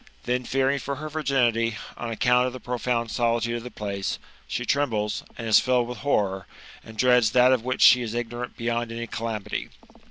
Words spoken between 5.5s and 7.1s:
filled with horror, and